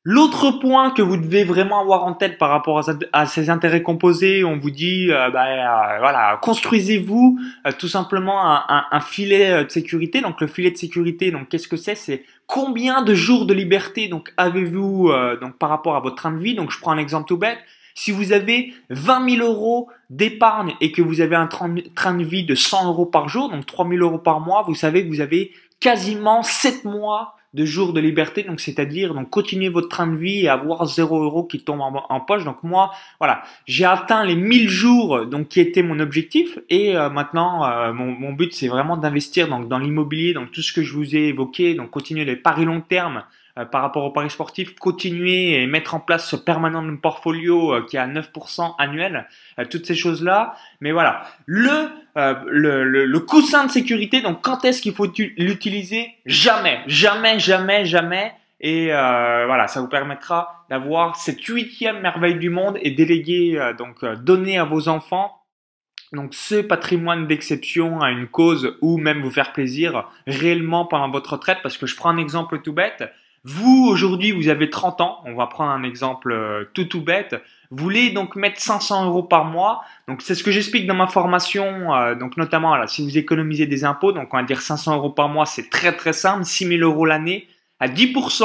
L'autre 0.03 0.51
point 0.51 0.91
que 0.91 1.01
vous 1.01 1.17
devez 1.17 1.43
vraiment 1.43 1.81
avoir 1.81 2.05
en 2.05 2.13
tête 2.13 2.37
par 2.37 2.49
rapport 2.49 2.81
à, 3.11 3.25
ces 3.25 3.49
intérêts 3.49 3.83
composés, 3.83 4.45
on 4.45 4.57
vous 4.57 4.71
dit, 4.71 5.11
euh, 5.11 5.29
bah, 5.31 5.99
voilà, 5.99 6.39
construisez-vous 6.41 7.37
tout 7.77 7.89
simplement 7.89 8.41
un, 8.41 8.85
un, 8.89 8.99
filet 9.01 9.65
de 9.65 9.69
sécurité. 9.69 10.21
Donc 10.21 10.39
le 10.39 10.47
filet 10.47 10.71
de 10.71 10.77
sécurité, 10.77 11.29
donc 11.31 11.49
qu'est-ce 11.49 11.67
que 11.67 11.75
c'est? 11.75 11.95
C'est 11.95 12.23
combien 12.45 13.01
de 13.01 13.13
jours 13.13 13.45
de 13.45 13.53
liberté 13.53 14.07
donc 14.07 14.33
avez-vous 14.37 15.11
donc 15.41 15.57
par 15.57 15.69
rapport 15.69 15.97
à 15.97 15.99
votre 15.99 16.15
train 16.15 16.31
de 16.31 16.39
vie? 16.39 16.55
Donc 16.55 16.71
je 16.71 16.79
prends 16.79 16.91
un 16.91 16.97
exemple 16.97 17.27
tout 17.27 17.37
bête. 17.37 17.59
Si 17.99 18.11
vous 18.11 18.31
avez 18.31 18.75
20 18.91 19.37
000 19.37 19.47
euros 19.47 19.89
d'épargne 20.11 20.75
et 20.81 20.91
que 20.91 21.01
vous 21.01 21.19
avez 21.19 21.35
un 21.35 21.47
train 21.47 21.67
de 21.67 22.23
vie 22.23 22.45
de 22.45 22.53
100 22.53 22.89
euros 22.89 23.07
par 23.07 23.27
jour, 23.27 23.49
donc 23.49 23.65
3 23.65 23.89
000 23.89 24.01
euros 24.03 24.19
par 24.19 24.39
mois, 24.39 24.61
vous 24.67 24.75
savez 24.75 25.03
que 25.03 25.09
vous 25.09 25.19
avez 25.19 25.51
quasiment 25.79 26.43
7 26.43 26.85
mois 26.85 27.33
de 27.55 27.65
jours 27.65 27.93
de 27.93 27.99
liberté, 27.99 28.43
donc 28.43 28.59
c'est-à-dire 28.59 29.15
donc 29.15 29.31
continuer 29.31 29.69
votre 29.69 29.89
train 29.89 30.05
de 30.05 30.15
vie 30.15 30.41
et 30.41 30.47
avoir 30.47 30.85
0 30.85 31.23
euros 31.23 31.43
qui 31.43 31.61
tombe 31.61 31.81
en, 31.81 32.19
poche. 32.19 32.43
Donc 32.43 32.61
moi, 32.61 32.91
voilà, 33.19 33.41
j'ai 33.65 33.85
atteint 33.85 34.23
les 34.23 34.35
1000 34.35 34.69
jours, 34.69 35.25
donc 35.25 35.47
qui 35.47 35.59
était 35.59 35.81
mon 35.81 35.99
objectif, 35.99 36.59
et 36.69 36.95
euh, 36.95 37.09
maintenant 37.09 37.65
euh, 37.65 37.93
mon, 37.93 38.11
mon, 38.11 38.31
but 38.31 38.53
c'est 38.53 38.67
vraiment 38.67 38.97
d'investir 38.97 39.47
donc 39.47 39.69
dans 39.69 39.79
l'immobilier, 39.79 40.35
donc 40.35 40.51
tout 40.51 40.61
ce 40.61 40.71
que 40.71 40.83
je 40.83 40.93
vous 40.93 41.15
ai 41.15 41.29
évoqué, 41.29 41.73
donc 41.73 41.89
continuer 41.89 42.25
les 42.25 42.35
paris 42.35 42.65
long 42.65 42.81
terme, 42.81 43.23
par 43.65 43.81
rapport 43.81 44.03
au 44.03 44.11
paris 44.11 44.29
sportif, 44.29 44.75
continuer 44.75 45.61
et 45.61 45.67
mettre 45.67 45.95
en 45.95 45.99
place 45.99 46.29
ce 46.29 46.35
permanent 46.35 46.83
portfolio 46.97 47.73
euh, 47.73 47.85
qui 47.85 47.97
est 47.97 47.99
à 47.99 48.07
9% 48.07 48.75
annuel, 48.77 49.27
euh, 49.59 49.65
toutes 49.69 49.85
ces 49.85 49.95
choses-là. 49.95 50.55
Mais 50.81 50.91
voilà, 50.91 51.23
le, 51.45 51.89
le, 52.15 53.05
le, 53.05 53.19
coussin 53.19 53.65
de 53.65 53.71
sécurité, 53.71 54.21
donc 54.21 54.41
quand 54.41 54.65
est-ce 54.65 54.81
qu'il 54.81 54.93
faut 54.93 55.11
l'utiliser? 55.37 56.09
Jamais, 56.25 56.81
jamais, 56.87 57.39
jamais, 57.39 57.85
jamais. 57.85 58.33
Et 58.59 58.87
voilà, 58.87 59.67
ça 59.67 59.81
vous 59.81 59.87
permettra 59.87 60.65
d'avoir 60.69 61.15
cette 61.15 61.43
huitième 61.43 62.01
merveille 62.01 62.39
du 62.39 62.49
monde 62.49 62.79
et 62.81 62.89
déléguer, 62.89 63.73
donc 63.77 64.03
donner 64.23 64.57
à 64.57 64.63
vos 64.63 64.87
enfants 64.87 65.37
donc 66.13 66.33
ce 66.33 66.55
patrimoine 66.61 67.27
d'exception 67.27 68.01
à 68.01 68.11
une 68.11 68.27
cause 68.27 68.77
ou 68.81 68.97
même 68.97 69.21
vous 69.21 69.31
faire 69.31 69.51
plaisir 69.51 70.09
réellement 70.25 70.85
pendant 70.85 71.09
votre 71.09 71.33
retraite 71.33 71.59
parce 71.61 71.77
que 71.77 71.85
je 71.85 71.95
prends 71.95 72.09
un 72.09 72.17
exemple 72.17 72.61
tout 72.61 72.73
bête. 72.73 73.03
Vous, 73.43 73.87
aujourd'hui, 73.89 74.31
vous 74.31 74.49
avez 74.49 74.69
30 74.69 75.01
ans. 75.01 75.21
On 75.25 75.35
va 75.35 75.47
prendre 75.47 75.71
un 75.71 75.83
exemple 75.83 76.31
euh, 76.31 76.65
tout 76.73 76.85
tout 76.85 77.01
bête. 77.01 77.35
Vous 77.71 77.83
voulez 77.83 78.11
donc 78.11 78.35
mettre 78.35 78.59
500 78.59 79.05
euros 79.05 79.23
par 79.23 79.45
mois. 79.45 79.83
Donc, 80.07 80.21
c'est 80.21 80.35
ce 80.35 80.43
que 80.43 80.51
j'explique 80.51 80.87
dans 80.87 80.95
ma 80.95 81.07
formation. 81.07 81.93
Euh, 81.93 82.15
donc, 82.15 82.37
notamment, 82.37 82.85
si 82.87 83.03
vous 83.03 83.17
économisez 83.17 83.65
des 83.65 83.83
impôts, 83.83 84.11
donc 84.11 84.33
on 84.33 84.37
va 84.37 84.43
dire 84.43 84.61
500 84.61 84.95
euros 84.97 85.09
par 85.09 85.29
mois, 85.29 85.45
c'est 85.45 85.69
très 85.69 85.95
très 85.95 86.13
simple. 86.13 86.45
6 86.45 86.67
000 86.67 86.81
euros 86.81 87.05
l'année 87.05 87.47
à 87.79 87.87
10%. 87.87 88.43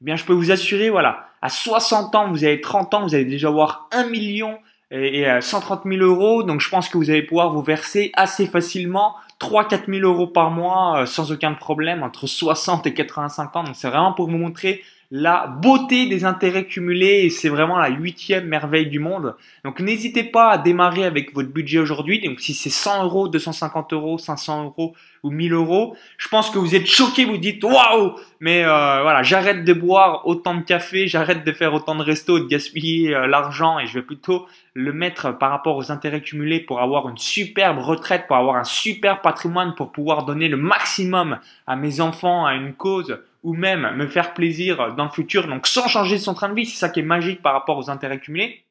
eh 0.00 0.04
bien, 0.04 0.16
je 0.16 0.24
peux 0.24 0.32
vous 0.32 0.50
assurer, 0.50 0.90
voilà, 0.90 1.28
à 1.42 1.48
60 1.48 2.14
ans, 2.14 2.30
vous 2.30 2.44
avez 2.44 2.60
30 2.60 2.94
ans, 2.94 3.02
vous 3.02 3.14
allez 3.14 3.24
déjà 3.24 3.48
avoir 3.48 3.88
1 3.92 4.08
million 4.08 4.58
et 4.90 5.26
130 5.40 5.82
000 5.86 6.02
euros. 6.02 6.42
Donc, 6.42 6.60
je 6.60 6.68
pense 6.68 6.88
que 6.88 6.98
vous 6.98 7.10
allez 7.10 7.22
pouvoir 7.22 7.50
vous 7.50 7.62
verser 7.62 8.10
assez 8.14 8.46
facilement 8.46 9.14
3 9.42 9.66
4 9.66 9.92
000 9.92 10.08
euros 10.08 10.28
par 10.28 10.52
mois 10.52 11.04
sans 11.04 11.32
aucun 11.32 11.52
problème 11.52 12.04
entre 12.04 12.28
60 12.28 12.86
et 12.86 12.94
85 12.94 13.56
ans. 13.56 13.64
Donc, 13.64 13.74
c'est 13.74 13.88
vraiment 13.88 14.12
pour 14.12 14.30
vous 14.30 14.38
montrer 14.38 14.82
la 15.10 15.46
beauté 15.46 16.06
des 16.06 16.24
intérêts 16.24 16.64
cumulés 16.64 17.24
et 17.24 17.30
c'est 17.30 17.48
vraiment 17.48 17.76
la 17.76 17.90
huitième 17.90 18.46
merveille 18.46 18.86
du 18.86 19.00
monde. 19.00 19.34
Donc 19.62 19.80
n'hésitez 19.80 20.24
pas 20.24 20.52
à 20.52 20.58
démarrer 20.58 21.04
avec 21.04 21.34
votre 21.34 21.50
budget 21.50 21.80
aujourd'hui. 21.80 22.20
Donc 22.20 22.40
si 22.40 22.54
c'est 22.54 22.70
100 22.70 23.04
euros, 23.04 23.28
250 23.28 23.92
euros, 23.92 24.16
500 24.16 24.64
euros 24.64 24.94
ou 25.22 25.30
1000 25.30 25.52
euros, 25.52 25.96
je 26.16 26.28
pense 26.28 26.48
que 26.48 26.58
vous 26.58 26.74
êtes 26.74 26.86
choqués, 26.86 27.26
vous 27.26 27.36
dites 27.36 27.62
waouh, 27.62 28.14
mais 28.42 28.64
euh, 28.64 29.02
voilà, 29.02 29.22
j'arrête 29.22 29.64
de 29.64 29.72
boire 29.72 30.26
autant 30.26 30.56
de 30.56 30.62
café, 30.62 31.06
j'arrête 31.06 31.44
de 31.44 31.52
faire 31.52 31.72
autant 31.74 31.94
de 31.94 32.02
restos, 32.02 32.40
de 32.40 32.48
gaspiller 32.48 33.14
euh, 33.14 33.28
l'argent 33.28 33.78
et 33.78 33.86
je 33.86 33.94
vais 33.94 34.04
plutôt 34.04 34.48
le 34.74 34.92
mettre 34.92 35.38
par 35.38 35.52
rapport 35.52 35.76
aux 35.76 35.92
intérêts 35.92 36.22
cumulés 36.22 36.58
pour 36.58 36.80
avoir 36.80 37.08
une 37.08 37.18
superbe 37.18 37.78
retraite, 37.78 38.26
pour 38.26 38.34
avoir 38.34 38.56
un 38.56 38.64
super 38.64 39.20
patrimoine, 39.20 39.76
pour 39.76 39.92
pouvoir 39.92 40.24
donner 40.24 40.48
le 40.48 40.56
maximum 40.56 41.38
à 41.68 41.76
mes 41.76 42.00
enfants, 42.00 42.44
à 42.44 42.54
une 42.54 42.74
cause 42.74 43.16
ou 43.44 43.54
même 43.54 43.94
me 43.94 44.08
faire 44.08 44.34
plaisir 44.34 44.92
dans 44.96 45.04
le 45.04 45.10
futur, 45.10 45.46
donc 45.46 45.68
sans 45.68 45.86
changer 45.86 46.18
son 46.18 46.34
train 46.34 46.48
de 46.48 46.54
vie, 46.54 46.66
c'est 46.66 46.78
ça 46.78 46.88
qui 46.88 46.98
est 46.98 47.04
magique 47.04 47.42
par 47.42 47.52
rapport 47.52 47.78
aux 47.78 47.90
intérêts 47.90 48.18
cumulés 48.18 48.64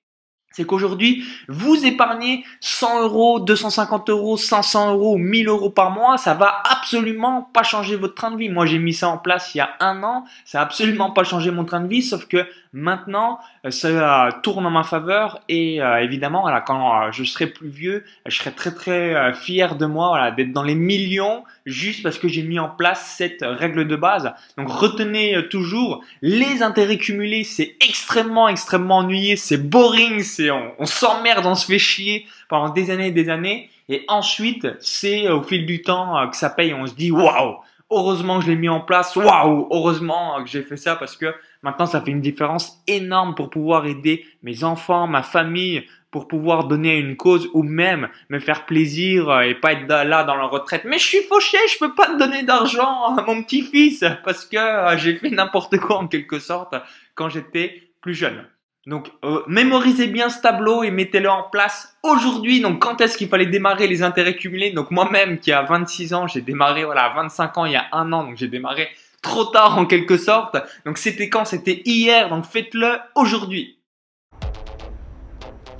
c'est 0.51 0.65
qu'aujourd'hui, 0.65 1.23
vous 1.47 1.85
épargnez 1.85 2.43
100 2.59 3.03
euros, 3.03 3.39
250 3.39 4.09
euros, 4.09 4.37
500 4.37 4.93
euros, 4.93 5.17
1000 5.17 5.47
euros 5.47 5.69
par 5.69 5.91
mois, 5.91 6.17
ça 6.17 6.33
va 6.33 6.61
absolument 6.69 7.49
pas 7.53 7.63
changer 7.63 7.95
votre 7.95 8.15
train 8.15 8.31
de 8.31 8.37
vie. 8.37 8.49
Moi, 8.49 8.65
j'ai 8.65 8.79
mis 8.79 8.93
ça 8.93 9.09
en 9.09 9.17
place 9.17 9.55
il 9.55 9.59
y 9.59 9.61
a 9.61 9.71
un 9.79 10.03
an, 10.03 10.25
ça 10.45 10.59
a 10.59 10.63
absolument 10.63 11.11
pas 11.11 11.23
changé 11.23 11.51
mon 11.51 11.65
train 11.65 11.81
de 11.81 11.87
vie, 11.87 12.01
sauf 12.01 12.25
que 12.25 12.45
maintenant, 12.73 13.39
euh, 13.65 13.71
ça 13.71 14.29
tourne 14.43 14.65
en 14.65 14.71
ma 14.71 14.83
faveur 14.83 15.41
et 15.49 15.81
euh, 15.81 16.01
évidemment, 16.01 16.41
voilà, 16.41 16.61
quand 16.61 17.03
euh, 17.03 17.11
je 17.11 17.23
serai 17.23 17.47
plus 17.47 17.69
vieux, 17.69 18.03
je 18.25 18.35
serai 18.37 18.51
très 18.51 18.73
très 18.73 19.33
fier 19.33 19.75
de 19.75 19.85
moi, 19.85 20.31
d'être 20.31 20.51
dans 20.51 20.63
les 20.63 20.75
millions 20.75 21.43
juste 21.65 22.03
parce 22.03 22.17
que 22.17 22.27
j'ai 22.27 22.43
mis 22.43 22.59
en 22.59 22.69
place 22.69 23.13
cette 23.17 23.41
règle 23.41 23.87
de 23.87 23.95
base. 23.95 24.33
Donc, 24.57 24.69
retenez 24.69 25.47
toujours, 25.49 26.03
les 26.21 26.63
intérêts 26.63 26.97
cumulés, 26.97 27.43
c'est 27.43 27.75
extrêmement 27.81 28.47
extrêmement 28.47 28.97
ennuyé, 28.97 29.35
c'est 29.35 29.57
boring, 29.57 30.21
on, 30.49 30.85
s'emmerde, 30.85 31.45
on 31.45 31.55
se 31.55 31.65
fait 31.65 31.79
chier 31.79 32.25
pendant 32.49 32.69
des 32.69 32.89
années 32.89 33.07
et 33.07 33.11
des 33.11 33.29
années. 33.29 33.69
Et 33.89 34.05
ensuite, 34.07 34.67
c'est 34.79 35.29
au 35.29 35.41
fil 35.41 35.65
du 35.65 35.81
temps 35.81 36.29
que 36.29 36.37
ça 36.37 36.49
paye. 36.49 36.73
On 36.73 36.87
se 36.87 36.95
dit 36.95 37.11
waouh, 37.11 37.57
heureusement 37.91 38.39
que 38.39 38.45
je 38.45 38.51
l'ai 38.51 38.55
mis 38.55 38.69
en 38.69 38.79
place. 38.79 39.15
Waouh, 39.15 39.67
heureusement 39.71 40.41
que 40.43 40.49
j'ai 40.49 40.63
fait 40.63 40.77
ça 40.77 40.95
parce 40.95 41.15
que 41.15 41.35
maintenant 41.61 41.85
ça 41.85 42.01
fait 42.01 42.11
une 42.11 42.21
différence 42.21 42.81
énorme 42.87 43.35
pour 43.35 43.49
pouvoir 43.49 43.85
aider 43.85 44.25
mes 44.41 44.63
enfants, 44.63 45.07
ma 45.07 45.23
famille, 45.23 45.83
pour 46.09 46.27
pouvoir 46.27 46.65
donner 46.65 46.97
une 46.97 47.15
cause 47.15 47.49
ou 47.53 47.63
même 47.63 48.09
me 48.29 48.39
faire 48.39 48.65
plaisir 48.65 49.41
et 49.41 49.55
pas 49.55 49.73
être 49.73 49.87
là 49.87 50.23
dans 50.23 50.35
la 50.35 50.45
retraite. 50.45 50.83
Mais 50.85 50.97
je 50.97 51.05
suis 51.05 51.23
fauché, 51.23 51.57
je 51.69 51.79
peux 51.79 51.93
pas 51.93 52.07
te 52.07 52.17
donner 52.17 52.43
d'argent 52.43 53.15
à 53.15 53.21
mon 53.23 53.43
petit-fils 53.43 54.03
parce 54.23 54.45
que 54.45 54.57
j'ai 54.97 55.15
fait 55.17 55.29
n'importe 55.29 55.77
quoi 55.77 55.97
en 55.97 56.07
quelque 56.07 56.39
sorte 56.39 56.75
quand 57.15 57.29
j'étais 57.29 57.91
plus 58.01 58.13
jeune. 58.13 58.45
Donc, 58.87 59.11
euh, 59.23 59.43
mémorisez 59.47 60.07
bien 60.07 60.29
ce 60.29 60.41
tableau 60.41 60.83
et 60.83 60.89
mettez-le 60.89 61.29
en 61.29 61.43
place 61.43 61.95
aujourd'hui. 62.01 62.61
Donc, 62.61 62.81
quand 62.81 62.99
est-ce 62.99 63.15
qu'il 63.15 63.27
fallait 63.27 63.45
démarrer 63.45 63.87
les 63.87 64.01
intérêts 64.01 64.35
cumulés? 64.35 64.71
Donc, 64.71 64.89
moi-même, 64.89 65.37
qui 65.37 65.51
a 65.51 65.61
26 65.61 66.13
ans, 66.13 66.27
j'ai 66.27 66.41
démarré, 66.41 66.83
voilà, 66.83 67.05
à 67.05 67.13
25 67.13 67.57
ans, 67.59 67.65
il 67.65 67.73
y 67.73 67.75
a 67.75 67.85
un 67.91 68.11
an. 68.11 68.23
Donc, 68.23 68.37
j'ai 68.37 68.47
démarré 68.47 68.89
trop 69.21 69.45
tard 69.45 69.77
en 69.77 69.85
quelque 69.85 70.17
sorte. 70.17 70.57
Donc, 70.85 70.97
c'était 70.97 71.29
quand? 71.29 71.45
C'était 71.45 71.83
hier. 71.85 72.29
Donc, 72.29 72.45
faites-le 72.45 72.97
aujourd'hui. 73.13 73.77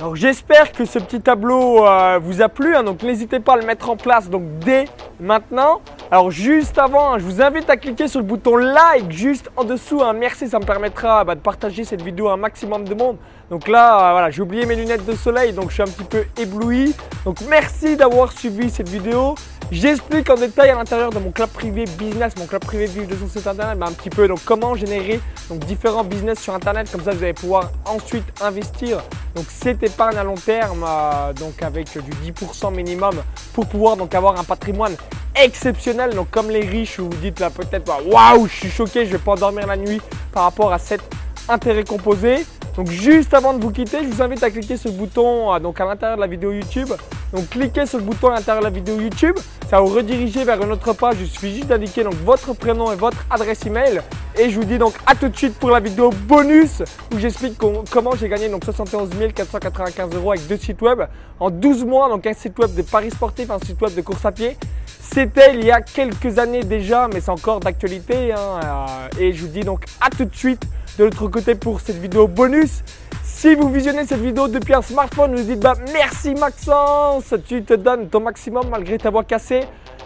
Alors 0.02 0.16
j'espère 0.16 0.72
que 0.72 0.84
ce 0.84 0.98
petit 0.98 1.22
tableau 1.22 1.86
euh, 1.86 2.18
vous 2.20 2.42
a 2.42 2.50
plu, 2.50 2.76
hein. 2.76 2.82
donc 2.82 3.04
n'hésitez 3.04 3.40
pas 3.40 3.54
à 3.54 3.58
le 3.58 3.68
mettre 3.68 3.88
en 3.88 3.96
place 3.96 4.32
donc 4.32 4.42
dès 4.66 4.86
maintenant. 5.20 5.80
Alors 6.10 6.32
juste 6.32 6.80
avant, 6.80 7.14
hein, 7.14 7.20
je 7.20 7.24
vous 7.24 7.40
invite 7.40 7.70
à 7.70 7.78
cliquer 7.78 8.08
sur 8.08 8.20
le 8.20 8.26
bouton 8.26 8.56
like 8.56 9.12
juste 9.12 9.52
en 9.56 9.64
dessous. 9.64 10.02
Hein. 10.02 10.14
Merci, 10.14 10.48
ça 10.48 10.58
me 10.58 10.66
permettra 10.66 11.24
bah, 11.24 11.36
de 11.36 11.40
partager 11.40 11.84
cette 11.84 12.02
vidéo 12.02 12.30
à 12.30 12.34
un 12.34 12.38
maximum 12.38 12.84
de 12.84 12.96
monde. 12.96 13.18
Donc 13.52 13.68
là, 13.68 14.10
euh, 14.10 14.12
voilà, 14.14 14.32
j'ai 14.32 14.42
oublié 14.42 14.66
mes 14.66 14.76
lunettes 14.76 15.06
de 15.06 15.14
soleil, 15.14 15.54
donc 15.54 15.70
je 15.70 15.76
suis 15.76 15.84
un 15.84 15.86
petit 15.86 16.04
peu 16.04 16.24
ébloui. 16.36 16.96
Donc 17.24 17.38
merci 17.48 17.96
d'avoir 17.96 18.32
suivi 18.32 18.72
cette 18.72 18.90
vidéo. 18.90 19.36
J'explique 19.72 20.30
en 20.30 20.36
détail 20.36 20.70
à 20.72 20.76
l'intérieur 20.76 21.12
de 21.12 21.20
mon 21.20 21.32
club 21.32 21.50
privé 21.50 21.86
business, 21.98 22.34
mon 22.38 22.46
club 22.46 22.62
privé 22.62 22.88
vivre 22.88 23.08
de 23.08 23.16
son 23.16 23.48
internet, 23.48 23.82
un 23.82 23.94
petit 23.94 24.10
peu 24.10 24.28
donc 24.28 24.40
comment 24.44 24.76
générer 24.76 25.22
donc 25.48 25.60
différents 25.60 26.04
business 26.04 26.42
sur 26.42 26.54
internet. 26.54 26.92
Comme 26.92 27.02
ça, 27.02 27.12
vous 27.12 27.24
allez 27.24 27.32
pouvoir 27.32 27.72
ensuite 27.86 28.26
investir 28.42 29.02
donc 29.34 29.46
cette 29.48 29.82
épargne 29.82 30.18
à 30.18 30.26
long 30.26 30.36
terme, 30.36 30.86
euh, 30.86 31.32
donc 31.32 31.64
avec 31.64 31.88
du 31.94 32.32
10% 32.34 32.76
minimum 32.76 33.16
pour 33.54 33.66
pouvoir 33.66 33.96
donc 33.96 34.14
avoir 34.14 34.38
un 34.38 34.44
patrimoine 34.44 34.98
exceptionnel. 35.42 36.16
Donc 36.16 36.30
comme 36.32 36.50
les 36.50 36.66
riches, 36.66 37.00
où 37.00 37.06
vous 37.06 37.18
dites 37.22 37.40
là 37.40 37.50
peut-être 37.50 37.90
waouh, 38.08 38.48
je 38.48 38.54
suis 38.54 38.70
choqué, 38.72 39.06
je 39.06 39.14
vais 39.14 39.20
pas 39.20 39.36
dormir 39.36 39.68
la 39.68 39.78
nuit 39.78 40.02
par 40.34 40.44
rapport 40.44 40.74
à 40.74 40.80
cet 40.80 41.00
intérêt 41.48 41.86
composé. 41.86 42.46
Donc 42.76 42.90
juste 42.90 43.34
avant 43.34 43.54
de 43.54 43.62
vous 43.62 43.72
quitter, 43.72 44.00
je 44.04 44.08
vous 44.08 44.22
invite 44.22 44.42
à 44.44 44.50
cliquer 44.50 44.78
sur 44.78 44.92
le 44.92 44.98
bouton 44.98 45.54
euh, 45.54 45.60
donc 45.60 45.80
à 45.82 45.86
l'intérieur 45.86 46.18
de 46.18 46.22
la 46.22 46.28
vidéo 46.28 46.54
YouTube. 46.54 46.90
Donc 47.34 47.50
cliquez 47.50 47.86
sur 47.86 47.98
le 47.98 48.06
bouton 48.06 48.30
à 48.30 48.36
l'intérieur 48.36 48.62
de 48.62 48.68
la 48.68 48.74
vidéo 48.74 49.00
YouTube, 49.00 49.36
ça 49.70 49.78
va 49.78 49.82
vous 49.82 49.94
rediriger 49.94 50.44
vers 50.46 50.62
une 50.62 50.72
autre 50.72 50.94
page. 50.94 51.18
Il 51.20 51.28
suffit 51.28 51.56
juste 51.56 51.68
d'indiquer 51.68 52.04
donc 52.04 52.14
votre 52.16 52.54
prénom 52.54 52.92
et 52.92 52.96
votre 52.96 53.26
adresse 53.30 53.66
email. 53.66 54.02
Et 54.40 54.50
je 54.50 54.58
vous 54.58 54.66
dis 54.66 54.78
donc 54.78 54.94
à 55.06 55.16
tout 55.16 55.28
de 55.28 55.36
suite 55.36 55.56
pour 55.56 55.70
la 55.70 55.82
vidéo 55.82 56.12
bonus 56.12 56.82
où 57.14 57.20
j'explique 57.20 57.58
comment 57.58 58.16
j'ai 58.16 58.30
gagné 58.30 58.48
donc 58.48 58.64
71 58.64 59.10
495 59.36 60.16
euros 60.16 60.32
avec 60.32 60.48
deux 60.48 60.58
sites 60.58 60.82
web 60.82 61.02
en 61.40 61.50
12 61.50 61.84
mois. 61.84 62.08
Donc 62.08 62.26
un 62.26 62.34
site 62.34 62.58
web 62.58 62.74
de 62.74 62.84
paris 62.84 63.12
sportif, 63.12 63.52
un 63.52 63.60
site 63.60 63.82
web 63.82 63.94
de 63.94 64.02
course 64.02 64.26
à 64.26 64.32
pied. 64.32 64.58
C'était 64.86 65.54
il 65.56 65.66
y 65.66 65.72
a 65.72 65.82
quelques 65.82 66.40
années 66.40 66.64
déjà, 66.64 67.10
mais 67.14 67.20
c'est 67.20 67.32
encore 67.32 67.60
d'actualité. 67.60 68.32
Hein, 68.32 68.38
euh, 68.64 69.20
et 69.20 69.34
je 69.34 69.42
vous 69.42 69.52
dis 69.52 69.62
donc 69.62 69.84
à 70.00 70.10
tout 70.10 70.24
de 70.24 70.36
suite 70.36 70.64
de 71.02 71.06
l'autre 71.06 71.28
côté 71.30 71.56
pour 71.56 71.82
cette 71.82 71.98
vidéo 71.98 72.28
bonus. 72.28 72.84
Si 73.24 73.56
vous 73.56 73.72
visionnez 73.72 74.06
cette 74.06 74.22
vidéo 74.22 74.48
depuis 74.48 74.76
un 74.76 74.84
smartphone, 74.84 75.36
vous 75.36 75.42
dites 75.42 75.60
bah 75.60 75.74
merci 75.92 76.36
Maxence, 76.36 77.34
tu 77.48 77.64
te 77.64 77.74
donnes 77.74 78.08
ton 78.08 78.20
maximum 78.20 78.70
malgré 78.70 79.00
ta 79.00 79.10
voix 79.10 79.24
cassée. 79.24 79.62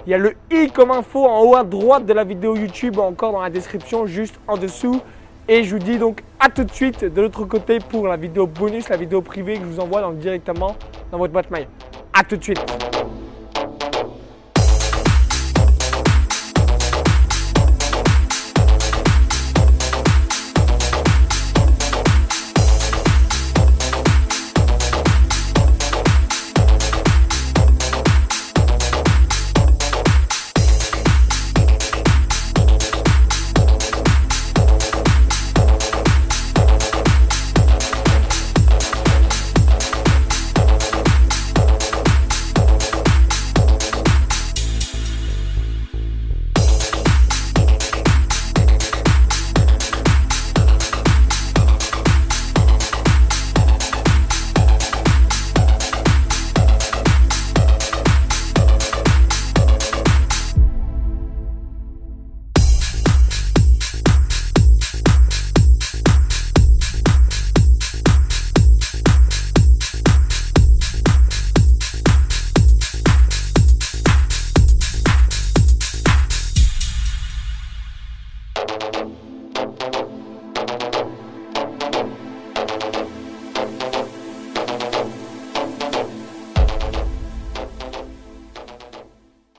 Il 0.07 0.11
y 0.11 0.13
a 0.13 0.17
le 0.17 0.35
i 0.51 0.71
comme 0.71 0.91
info 0.91 1.25
en 1.25 1.41
haut 1.41 1.57
à 1.57 1.65
droite 1.65 2.05
de 2.05 2.13
la 2.13 2.23
vidéo 2.23 2.55
YouTube, 2.55 2.97
encore 2.97 3.33
dans 3.33 3.41
la 3.41 3.49
description 3.49 4.05
juste 4.05 4.35
en 4.47 4.55
dessous. 4.55 5.01
Et 5.49 5.65
je 5.65 5.75
vous 5.75 5.83
dis 5.83 5.97
donc 5.97 6.23
à 6.39 6.47
tout 6.47 6.63
de 6.63 6.71
suite 6.71 7.03
de 7.03 7.21
l'autre 7.21 7.43
côté 7.43 7.79
pour 7.79 8.07
la 8.07 8.15
vidéo 8.15 8.47
bonus, 8.47 8.87
la 8.87 8.95
vidéo 8.95 9.21
privée 9.21 9.55
que 9.55 9.65
je 9.65 9.65
vous 9.65 9.81
envoie 9.81 10.09
directement 10.13 10.77
dans 11.11 11.17
votre 11.17 11.33
boîte 11.33 11.51
mail. 11.51 11.67
A 12.13 12.23
tout 12.23 12.37
de 12.37 12.43
suite. 12.43 12.94